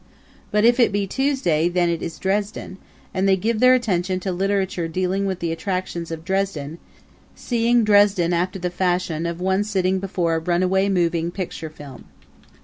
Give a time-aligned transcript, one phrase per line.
[0.49, 2.79] But if it be Tuesday, then it is Dresden,
[3.13, 6.79] and they give their attention to literature dealing with the attractions of Dresden;
[7.35, 12.05] seeing Dresden after the fashion of one sitting before a runaway moving picture film.